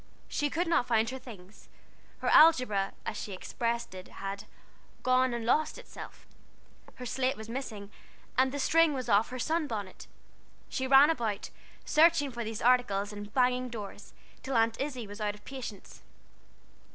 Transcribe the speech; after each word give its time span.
She 0.27 0.49
could 0.49 0.65
not 0.65 0.87
find 0.87 1.07
her 1.11 1.19
things. 1.19 1.69
Her 2.21 2.27
algebra, 2.29 2.93
as 3.05 3.15
she 3.17 3.33
expressed 3.33 3.93
it, 3.93 4.07
had 4.07 4.45
"gone 5.03 5.31
and 5.31 5.45
lost 5.45 5.77
itself," 5.77 6.25
her 6.95 7.05
slate 7.05 7.37
was 7.37 7.47
missing, 7.47 7.91
and 8.35 8.51
the 8.51 8.57
string 8.57 8.95
was 8.95 9.09
off 9.09 9.29
her 9.29 9.37
sun 9.37 9.67
bonnet. 9.67 10.07
She 10.69 10.87
ran 10.87 11.11
about, 11.11 11.51
searching 11.85 12.31
for 12.31 12.43
these 12.43 12.63
articles 12.63 13.13
and 13.13 13.31
banging 13.31 13.69
doors, 13.69 14.13
till 14.41 14.55
Aunt 14.57 14.81
Izzie 14.81 15.05
was 15.05 15.21
out 15.21 15.35
of 15.35 15.45
patience. 15.45 16.01